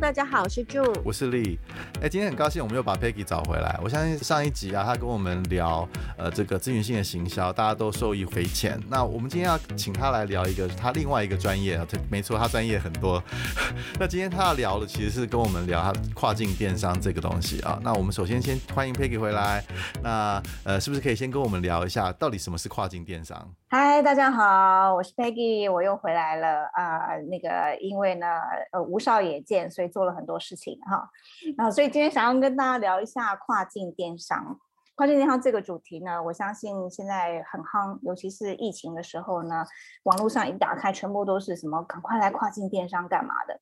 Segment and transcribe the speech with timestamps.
[0.00, 1.58] 大家好，我是 June，我是丽。
[2.02, 3.78] 哎，今天很高兴我们又把 Peggy 找回来。
[3.82, 8.78] 我相信上一集啊，他跟我们聊呃这个咨询性的行销，大家都受益匪浅。
[8.88, 13.22] 那我们今天要请他来聊一个他另外一个专业啊，他没错，他专业很多。
[13.98, 17.78] 那今天他要聊的其实是跟我们聊他跨境电商这个东西啊。
[17.82, 19.64] 那我们首先先欢迎 Peggy 回来。
[20.02, 23.48] 那呃，是不是可以先跟我们聊一下，到底什么是跨境电商？
[23.76, 27.20] 嗨，大家好，我是 Peggy，我又回来了啊、呃。
[27.22, 29.68] 那个因为呢，呃，吴少也见。
[29.68, 31.10] 所以做了很多事情哈，
[31.58, 34.60] 然后所以今天想要跟大家聊一下跨境电商。
[34.94, 39.66] 跨境电商这个主题呢，我相信现在很夯，尤其是疫情的时候呢，
[40.04, 43.58] 网络上一打开，全部都是什么赶快来跨境电商干嘛的。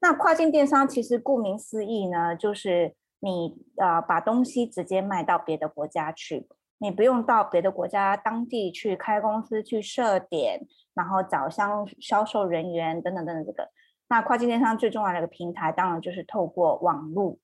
[0.00, 6.48] 那跨境电商其实顾名思义呢，就是你呃把东西直接卖到别的国家去，
[6.82, 13.68] 你不用到别的国家当地去开公司去设点，然后找销销售人员等等等等这个。
[14.08, 17.36] 那跨境电商最重要的一个平台，当然就是透过网络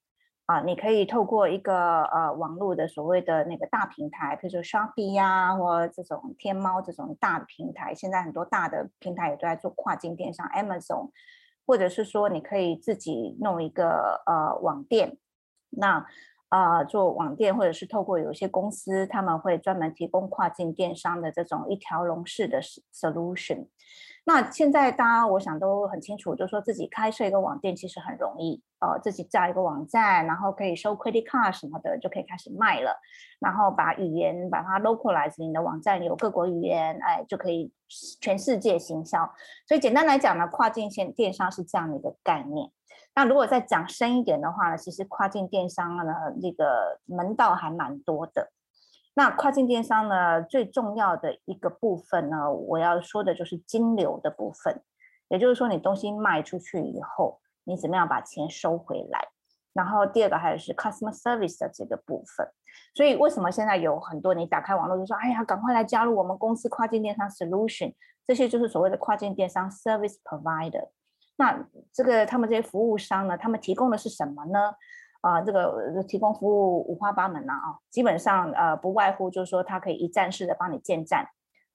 [0.47, 11.11] 啊，你可以透过一个呃网络的所谓的那个大平台，比如说 Shopee 呀，或这种天猫这种大的平台，现在很多大的平台也都在做跨境电商，Amazon，
[11.67, 15.19] 或者是说你可以自己弄一个呃网店，
[15.71, 16.07] 那
[16.51, 22.61] 呃做网店，或者是透过有些公司他们会专门提供跨境电商的这种一条龙式的
[22.93, 23.67] solution。
[24.29, 33.01] 那现在大家我想都很清楚，就是说自己开设一个网店其实很容易，呃，自己架一个网站，然后可以收 credit card 什么的，就可以开始卖了。
[33.39, 37.73] 然后把语言把它 localize，你的网站有各国语言，哎，就可以
[38.21, 39.33] 全世界行销。
[39.65, 42.73] 所以简单来讲呢，跨境线电商是这样的一个概念。
[43.17, 48.53] 那如果再讲深一点的话呢，其实跨境电商呢，这个门道还蛮多的。
[49.15, 54.83] 那跨境电商呢，最重要的一个部分呢，我要说的就是金流的部分，
[55.29, 59.29] 也就是说，你东西卖出去以后，你怎么样把钱收回来？
[59.73, 62.47] 然后第二个还有是 customer service 的这个部分。
[62.95, 67.95] 所以为什么现在有很多你打开网络就说，哎呀，赶快来加入我们公司跨境电商 solution，
[68.27, 70.91] 这些就是所谓的跨境电商 service provider。
[71.37, 74.75] 那这个他们这些服务商呢，他们提供的是什么呢？
[75.23, 81.27] 啊，这个提供服务五花八门呐啊，基本上呃不外乎就是说它可以一站式的帮你建站，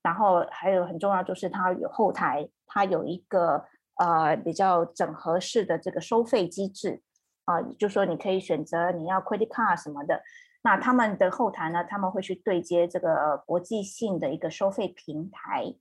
[0.01, 3.65] 然后还有很重要就是它有后台，它有一个
[3.97, 7.01] 呃比较整合式的这个收费机制
[7.43, 10.21] 啊，就说你可以选择你要 credit card 什么的，
[10.63, 15.75] 那他们的后台呢，他们会去对接这个国际性的一个收费平台，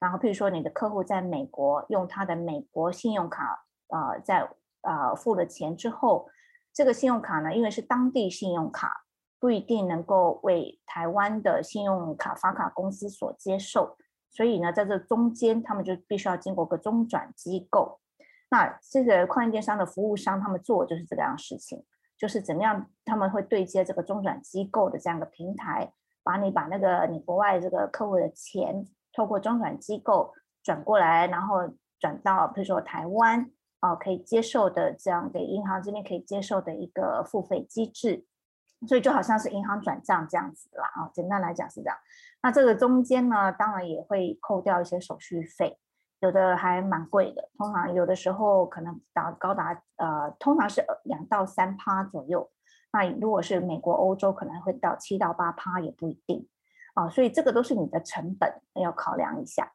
[0.00, 4.48] 然后譬如说你的客户在美国用他的美国信用卡啊，在
[4.82, 6.28] 啊付了钱之后。
[6.72, 9.06] 这个信用卡呢，因为是当地信用卡，
[9.40, 13.96] 不一定能够为台湾的信用卡发卡公司所接受，
[14.28, 17.98] 所以呢，在这中间，他们就必须要经过个中转机构。
[18.50, 21.82] 那这个跨境电商的服务商，他们做就是这个样事情，
[22.18, 25.90] 就是怎么样，他们会对接这个中转机构的这样的平台，
[26.22, 28.84] 把你把那个你国外这个客户的钱，
[29.16, 31.62] 透过中转机构转过来，然后
[31.98, 33.50] 转到比如说台湾。
[33.82, 38.24] 哦，可以接受的这样给银行这边可以接受的一个付费机制，
[38.88, 40.90] 所以就好像是银行转账这样子啦。
[40.94, 41.96] 啊，简单来讲是这样。
[42.42, 45.78] 那这个中间呢，当然也会扣掉一些手续费，
[46.20, 52.50] 有的还蛮贵的，通常有的时候可能达高达呃，通常是两到三趴左右。
[52.92, 56.48] 那如果是美国、欧洲，可能会到七到八趴也不一定。
[56.96, 59.70] 啊，所以这个都是你的成本要考量一下。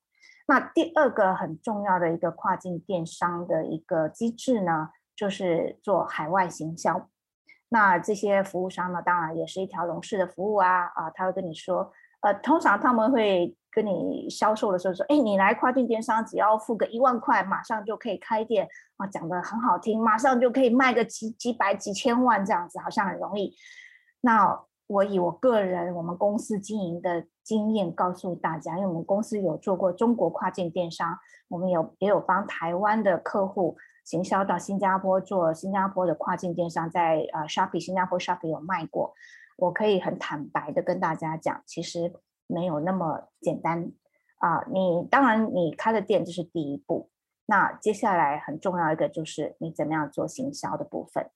[0.47, 7.07] 那第二个很重要的一个跨境电商的一个机制呢，就是做海外行销。
[7.69, 18.67] 那这些服务商呢，当然也是一条龙式的服务啊啊，他会跟你说，呃，通常他们会跟你销售的时候说，哎，你来跨境电商只要付个一万块，马上就可以开店
[18.97, 23.55] 啊，讲得很好听，马上就可以卖个几几百几千万这样子，好像很容易。
[24.19, 24.59] 那
[24.91, 31.17] 我以我个人我们公司经营的经验告诉大家，因为我们公司有做过中国跨境电商，
[31.47, 39.13] 我们有也有帮台湾的客户行销到新加坡做新加坡的跨境电商，在呃 Shopee 新加坡 Shopee 有卖过。
[39.57, 42.13] 我可以很坦白的跟大家讲，其实
[42.47, 43.93] 没有那么简单
[44.39, 44.65] 啊。
[44.69, 47.09] 你当然你开了店这是第一步，
[47.45, 51.29] 那接下来很重要一个就是你怎么样做行销的部分。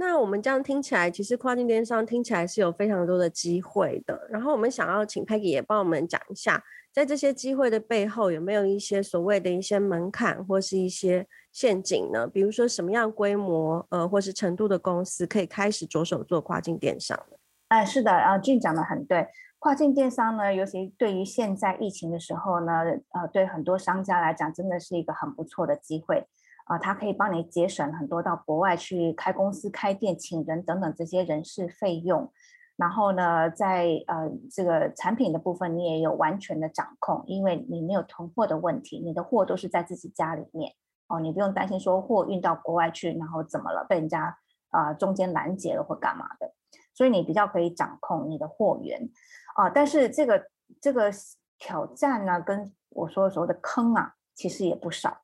[0.00, 4.28] 那我们这样听起来，其实跨境电商听起来是有非常多的机会的。
[4.30, 6.62] 然后我们想要请 Peggy 也帮我们讲一下，
[6.92, 12.28] 在这些机会的背后，有没有一些所谓的一些门槛或是一些陷阱呢？
[12.28, 17.18] 比如说什么样规模呃或是程度的公司可以开始着手做跨境电商？
[17.66, 19.26] 哎，是的，啊俊讲的很对。
[19.58, 22.72] 跨境电商呢，尤其对于现在疫情的时候呢，
[23.10, 26.24] 呃，对很多商家来讲，真的是一个很不错的机会。
[26.68, 32.32] 啊，它可以帮你节省很多到国外去开公司、开店、请人等等这些人事费用。
[32.76, 40.74] 然后呢，在呃这个产品的部分，你也有完全的掌控，因为你没有囤货的问题，你的货都是在自己家里面。
[41.08, 44.38] 哦，你不用担心说货运到国外去，然后怎么了被人家
[44.70, 46.52] 啊、中间拦截了或干嘛的，
[46.94, 49.10] 所以你比较可以掌控你的货源。
[49.56, 50.46] 啊、但是这个
[50.80, 51.10] 这个
[51.58, 55.22] 挑战呢，跟我说的所谓的坑啊，其实也不少、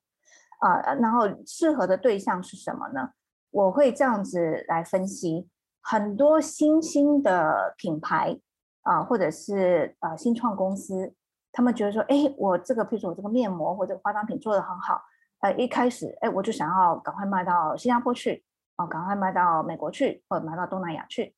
[0.68, 0.94] 呃。
[0.96, 3.10] 然后适合的对象是什么呢？
[3.50, 5.48] 我会这样子来分析。
[5.80, 8.40] 很多新兴的品牌
[8.84, 11.14] 啊，或者是呃新创公司，
[11.52, 15.02] 他们觉得说，哎，我这个，譬如说我这个面膜或者化妆品做得很好，
[15.40, 18.42] 呃，一开始，哎，我就想要赶快卖到新加坡去，
[18.76, 21.34] 啊，赶快卖到美国去，或者卖到东南亚去。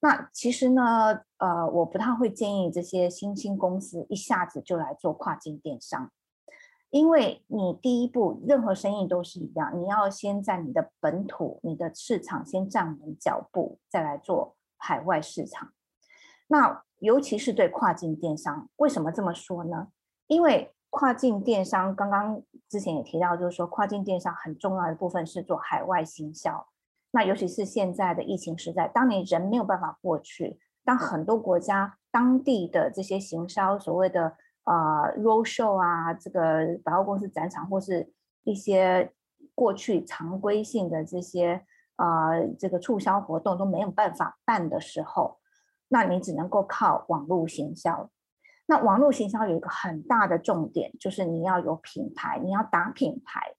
[0.00, 6.10] 那其实呢，呃，我不太会建议这些新兴公司一下子就来做跨境电商。
[6.94, 15.72] 因为你第一步，任何生意都是一样，你要先在你的本土、你的市场先站稳脚步，再来做海外市场。
[16.46, 19.88] 那尤其是对跨境电商，为什么这么说呢？
[20.28, 26.68] 因为跨境电商刚刚之前也提到，就是说跨境电商很重要的部分是做海外行销。
[27.10, 34.36] 那尤其是现在的疫情时代，当你人没有办法过去，当很多国家当地的这些行销所谓的。
[34.64, 38.12] 啊、roadshow 啊，这个百货公司展场或是
[38.42, 39.12] 一些
[39.54, 41.64] 过去常规性的这些
[41.96, 45.38] 啊这个促销活动都没有办法办的时候，
[45.88, 48.10] 那你只能够靠网络行销。
[48.66, 53.54] 那网络行销有一个很大的重点，就是你要有品牌，你要打品牌。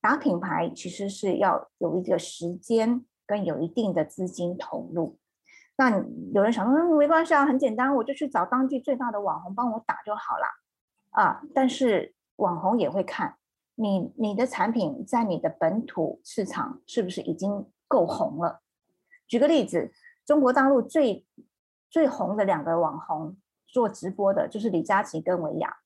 [0.00, 5.18] 打品牌其实是要有一个时间跟有一定的资金投入。
[5.78, 5.90] 那
[6.32, 10.46] 有人想说，嗯，没关系啊，很简单，我就去找当地最大的网红帮我打就好了
[11.10, 11.42] 啊。
[11.54, 13.36] 但是网红也会看
[13.74, 18.62] 你，你的产品在你的本土市场是不是已经够红了？
[19.28, 19.92] 举个例子，
[20.24, 21.26] 中国大陆最
[21.90, 23.36] 最红的两个网红
[23.66, 25.76] 做直播的就是李佳琦跟薇娅，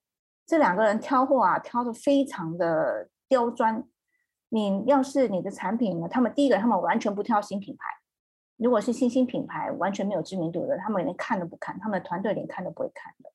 [0.47, 3.85] 这两个人挑货啊，挑的非常的刁钻。
[4.51, 8.00] 你要是你的产品呢，他们第一个，他们完全不挑新品牌。
[8.63, 13.31] 如果是新兴品牌，完全没有知名度的，他们连看都不看，他们团队连看都不会看的。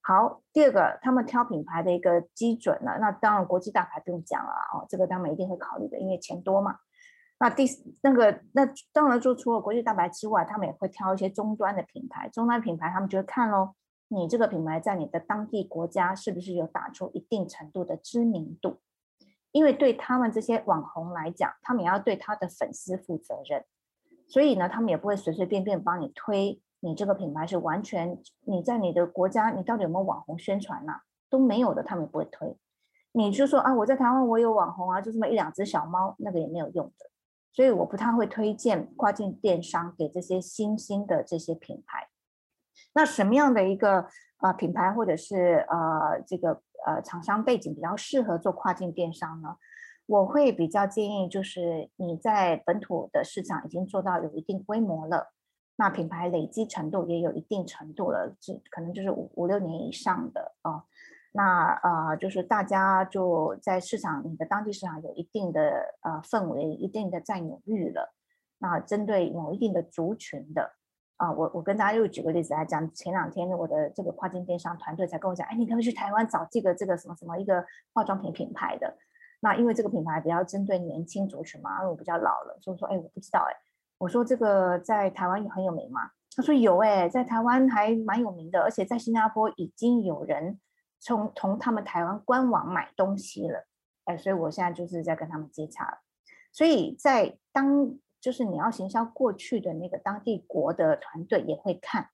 [0.00, 6.78] 好，第二个，他们挑品牌的一个基准呢，那当然国际大牌不用讲了哦，这个他们一定会考虑的，因为钱多嘛。
[7.38, 7.64] 那第
[8.02, 13.74] 那个那当然就除了国际大牌之外，他们也会挑一些终端的品牌，终端品牌他们就会看喽，
[14.08, 18.80] 你这个品牌在你的当地国家是不是有打出一定程度的知名度？
[19.52, 23.64] 因为对他们这些网红来讲，他们也要对他的粉丝负责任。
[24.34, 30.92] 所以呢，他们也不会随随便便帮你推你这个品牌，是完全你在你的国家，你到底有没有网红宣传呢？
[31.30, 32.56] 都没有的，他们也不会推。
[33.12, 37.06] 你就说啊，我在台湾我有网红啊，就这么一两只小猫，那个也没有用的。
[37.52, 42.08] 所以我不太会推荐跨境电商给这些新兴的这些品牌。
[42.92, 44.08] 那什么样的一个
[44.38, 49.56] 呃品牌或者是呃这个呃厂商背景比较适合做跨境电商呢？
[50.06, 55.32] 我会比较建议，就是你在本土的市场已经做到有一定规模了，
[55.76, 60.82] 那品牌累积程度也有一定程度了，这可能就是五五六年以上的哦。
[61.32, 68.14] 那呃，就是大家就在市场，你的当地市场有一定的呃氛围，一定的占有率了。
[68.58, 70.74] 那针对某一定的族群的
[71.16, 78.96] 啊，我我跟大家又举个例子来讲，前两天我的这个跨境电商团队才跟我讲，哎，你可不可以去台湾找这个这个什么什么一个化妆品品牌的？
[79.44, 83.52] 那因为这个品牌比较针对年轻族群嘛，因为我比较老了，所以说，哎，我不知道，哎，
[83.98, 86.00] 我说这个在台湾也很有名吗？
[86.34, 90.58] 他说有，哎，在台湾还蛮有名的，而且在新加坡已经有人
[90.98, 93.66] 从从他们台湾官网买东西了，
[94.06, 95.98] 哎，所以我现在就是在跟他们接洽了。
[96.50, 102.08] 所以在当就是你要行销过去的那个当地国的团队也会看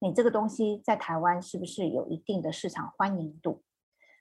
[0.00, 3.62] 你这个东西在台湾是不是有一定的市场欢迎度。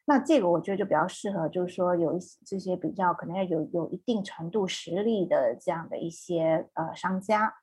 [0.05, 7.55] 那这个我觉得就比较适合，就是说有一些这些比较可能要有有一定程度实力的这样的一些呃商家，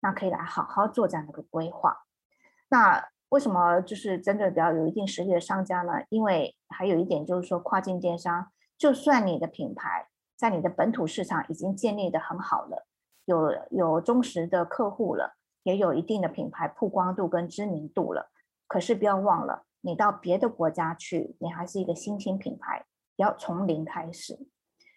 [0.00, 1.96] 那可以来好好做这样的一个规划。
[2.68, 5.94] 那为什么就是针对比较有一定实力的商家呢？
[6.10, 12.86] 因为还有一点就是说，跨境电商，就算你的品牌在你的本土市场已经建立的很好了，
[13.24, 18.30] 有有忠实的客户了，也有一定的品牌曝光度跟知名度了，
[18.68, 19.64] 可是不要忘了。
[19.86, 24.36] 你到别的国家去，你还是一个新兴品牌，要从零开始。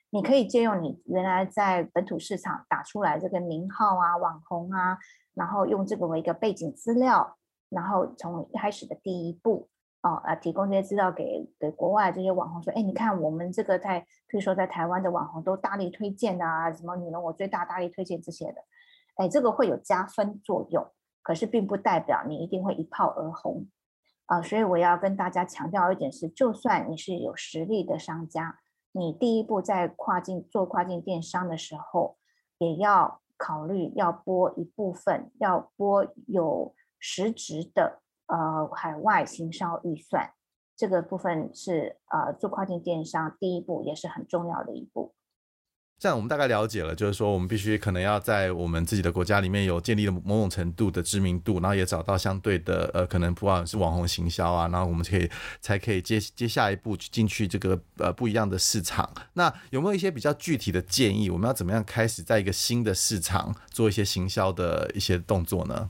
[0.10, 4.98] 你可以借用你原来在本土市场打出来这个名号啊、网红啊，
[5.36, 7.38] 然后用这个为一个背景资料，
[7.70, 9.70] 然后从一开始的第一步，
[10.02, 18.56] 哦，啊，提供这些资料给给国外这些网红说，哎，你看我们这个在，比如说在台湾的网红都大力推荐的啊，什么你们我最大大力推荐这些的，
[19.18, 20.84] 哎，这个会有加分作用，
[21.22, 23.68] 可是并不代表你一定会一炮而红
[24.30, 28.60] 啊，所以我要跟大家强调一点是，就算你是有实力的商家，
[28.92, 32.18] 你第一步在跨境做跨境电商的时候，
[32.60, 38.02] 也要考虑要拨一部分，要拨有实质的。
[38.28, 40.32] 呃，海外行销预算
[40.78, 45.09] 这个部分是呃做跨境电商第一步，也是很重要的一步。
[46.00, 55.30] 这样我们大概了解了，就是说我们必须可能要在我们自己的国家里面有建立了某种程度的知名度，然后也找到相对的呃，可能不管是网红行销啊，然后我们可以
[55.60, 59.12] 才可以接接下一步进去这个呃不一样的市场。
[59.34, 61.30] 那有没有一些比较具体的建议？
[61.30, 65.90] 我们要怎么样开始在一个新的市场做一些行销的一些动作呢？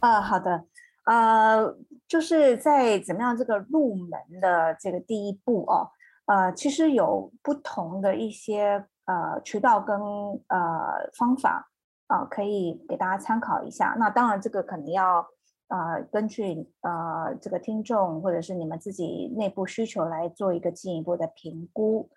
[0.00, 0.64] 啊、好的。
[1.04, 1.74] 呃，
[2.06, 5.88] 就是在怎么样这个入门的这个第一步哦，
[6.26, 11.70] 呃，其实有不同的一些呃渠道跟呃方法
[12.08, 13.96] 啊，可以给大家参考一下。
[13.98, 15.26] 那当然，这个可能要
[15.68, 22.08] 呃根据呃这个听众或者是你们自己内部需求来做一个进一步的评估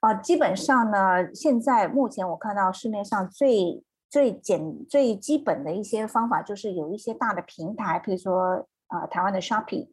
[0.00, 9.88] 啊，基本上呢，现在目前我看到市面上最最简最基本的一些方法，就是有一些大的平台，比如说啊、台湾的 Shopee，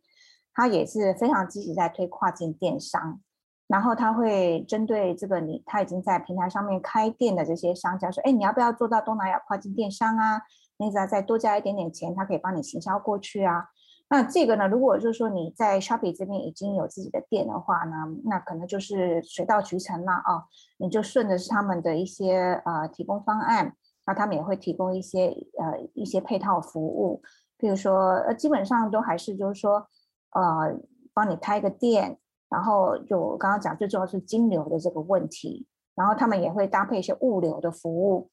[0.53, 3.19] 它也是非常积极在推跨境电商。
[3.67, 10.41] 然后他会针对这个你，他已经在平台上面开店的这些商家说，哎，你要不要做到东南亚跨境电商啊？
[10.77, 13.69] 你只要再多加一点点钱，他可以帮你行销过去啊。
[14.09, 20.45] 那这个呢，如果就是说你在 Shopee 这边已经有自己的店的话呢，那可能就是水到渠成了啊，
[20.77, 23.73] 你就顺着是他们的一些呃提供方案。
[24.05, 25.27] 那他们也会提供一些
[25.59, 27.21] 呃一些配套服务，
[27.57, 29.89] 比如说呃基本上都还是就是说
[30.31, 30.79] 呃
[31.13, 32.17] 帮你开个店，
[32.49, 38.29] 然后就我刚刚讲最重要是金流的这个问题，然后他们也会搭配一些物流的服务。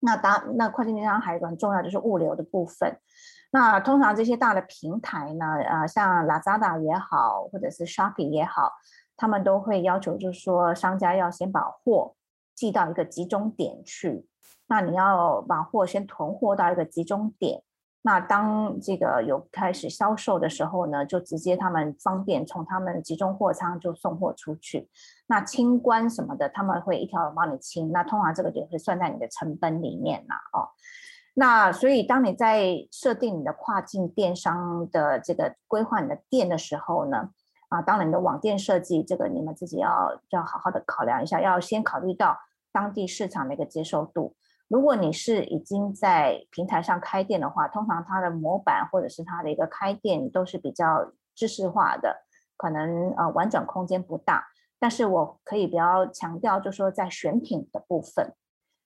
[0.00, 2.98] 那当那跨境电商还有一个很重要就是物流的部分。
[3.50, 8.72] 那通常这些大的平台呢，呃像 Lazada 也好，或者是 Shopee 也好，
[9.16, 12.14] 他们都会要求就是说商家要先把货
[12.54, 14.26] 寄到一个集中点去。
[14.68, 17.62] 那你要把货先囤货到一个集中点，
[18.06, 24.88] 那当这个有开始销售的时候呢，就直接他们方便从他们集中货仓就送货出去。
[25.26, 27.90] 那清关什么的，他们会一条龙帮你清。
[27.90, 30.70] 那通常这个就会算在你的成本里面了哦。
[31.34, 37.30] 那所以当你在设定你的跨境电商的这个规划你的店的时候呢，
[37.70, 42.38] 啊，当然你的网店设计这个你们自己要要好好的考量一下，要先考虑到
[42.70, 44.36] 当地市场的一个接受度。
[44.68, 52.24] 如果你是已经在平台上开店的话，通常它的模板或者是它的一个开店都是比较知识化的，
[52.56, 54.46] 可能呃玩转空间不大。
[54.78, 58.34] 但是我可以比较强调，就是说在选品的部分，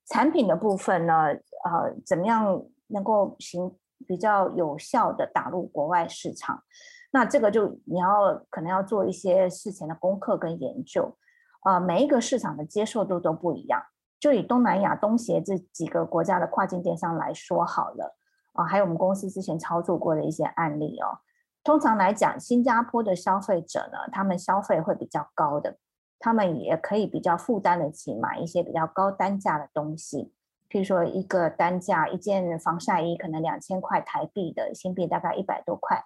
[0.06, 1.28] 产品的部分呢，
[1.64, 6.62] 呃，怎么样能够行比较有效的打入国外市场？
[7.10, 11.16] 那这个就你要可能要做一些事前的功课跟研究，
[11.64, 13.82] 呃，每一个市场的接受度都不一样。
[14.20, 18.16] 就以东南亚、东协这几个国家的跨境电商来说好了
[18.52, 21.18] 啊，还有我们公司之前操作过的一些案例哦。
[21.64, 25.78] 通常来讲，新加坡的消费者呢，他们消费会比较高的，
[26.18, 30.32] 他们也可以比较负担得起买一些比较高单价的东西。
[30.68, 36.04] 譬如说，一个单价一件防晒衣可能两千块台币的新币，大概一百多块。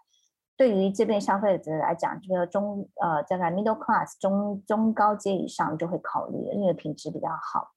[0.57, 7.73] 对于这边消费者来讲，这个中呃，大概 middle class 中中高阶以上就会考虑，因为品质比较好。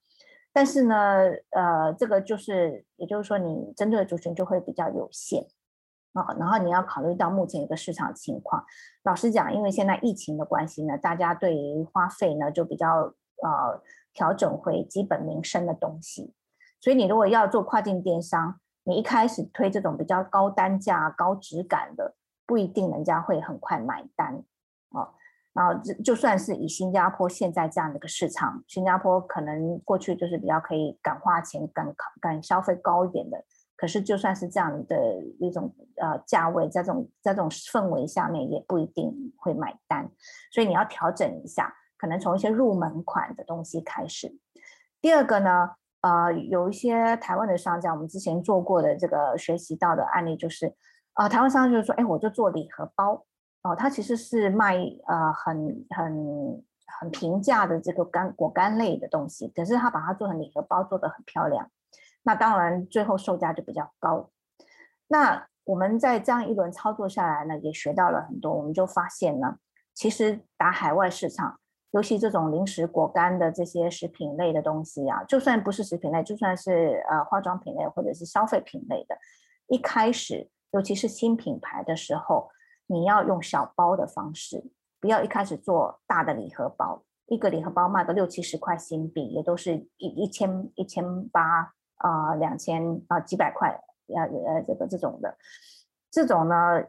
[0.57, 0.97] 但是呢，
[1.51, 5.45] 呃，这个就是，也就是说，你针对的族群就会比较有限
[6.13, 6.33] 啊。
[6.39, 8.65] 然后你要考虑到目前一个市场情况。
[9.03, 12.87] 老实讲，因为现在疫情的关系呢，大家对于花费呢就比较
[13.43, 13.83] 呃
[14.13, 16.33] 调整回基本民生的东西。
[16.81, 22.15] 所以你如果要做跨境电商，你一开始推这种比较高单价、高质感的，
[22.47, 24.43] 不一定人家会很快买单
[24.89, 25.13] 啊。
[25.57, 33.43] 然后就就算是以新加坡现在这样的一个市场，新加坡可能过去就是比较可以敢花钱、敢敢消费高一点的。
[33.75, 34.95] 可是就算是这样的
[35.39, 40.07] 一种呃价位，在这种在这种氛围下面，也不一定会买单。
[40.51, 44.37] 所以你要调整一下，可能从一些入门款的东西开始。
[45.01, 45.71] 第二个呢，
[46.01, 50.67] 呃，有一些台湾的商家，我们之前做过的这个学习到的案例就是，
[51.13, 53.26] 啊、呃，台湾商家就是说，哎，我就做礼盒包。
[53.67, 56.63] 哦，它其实是卖呃很很
[56.99, 61.69] 很平价的这个干果干类的东西，可是他把它做成礼盒包，做得很漂亮。
[62.23, 64.29] 那当然最后售价就比较高。
[65.07, 68.53] 那我们在这样一轮操作下来呢，也学到了很多。
[68.53, 69.57] 我们就发现呢，
[69.93, 71.59] 其实打海外市场，
[71.91, 79.17] 尤其这种零食、果干的这些食品类的东西啊，就算不是食品类，就算是呃化妆品类或者是消费品类的，
[79.67, 82.49] 一开始，尤其是新品牌的时候，
[82.87, 87.03] 你要用小包的方式，不要一开始做大的礼盒包。
[87.27, 93.69] 一个礼盒包卖个六七十块新币，也都是一一千一千八啊，两千啊，几百块
[94.07, 95.37] 呃呃，这个这种的，
[96.09, 96.85] 这种呢，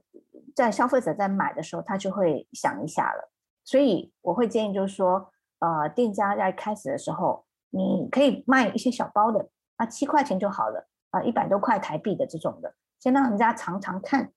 [0.55, 3.31] 在消费者在买的时候，他就会想一下了。
[3.65, 14.33] 所以我会建议，就是说，呃，店家在开始的时候，你可以卖一些小包的，啊，七块钱就好了，啊，一百多块台币的这种的，先让人家尝尝看，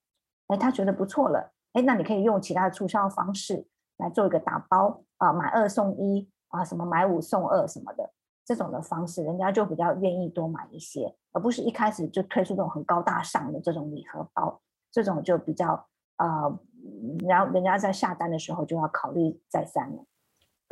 [0.51, 3.67] 哎，他觉得不错了，哎，那你可以用其他的促销方式。
[3.98, 8.12] 来做一个打包啊，买二送一啊，什么买五送二什么的
[8.43, 14.60] 这种的方式，人家就比较愿意多买一些，而不是一开始就推出这种很高大上的这种礼盒包，
[14.91, 16.50] 这种就比较啊，
[17.27, 20.03] 然后人家在下单的时候就要考虑再三了。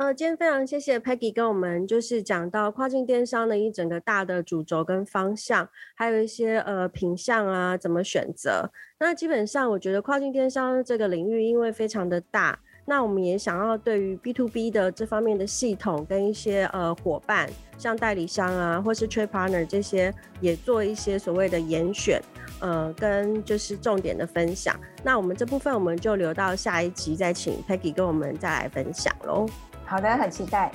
[0.00, 8.70] 呃，今天非常谢谢 Peggy 跟我们就是讲到跨境电商的一整个大的主轴跟方向，还有一些呃品项啊怎么选择。
[8.98, 12.58] 那基本上我觉得跨境电商这个领域因为非常的大。
[12.86, 22.22] 那我们也想要对于 B to B 的这方面的系统跟一些呃伙伴，像代理商啊，或是 Trade Partner 这些，也做一些所谓的严选，
[22.60, 24.74] 呃，跟就是重点的分享。
[25.04, 29.46] 那我们这部分我们就留到下一集再请 Peggy 跟我们再来分享喽。
[29.90, 30.70] 好的，很期待。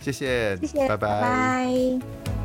[0.00, 1.08] 谢谢，谢谢，拜拜。
[1.08, 2.37] 拜拜。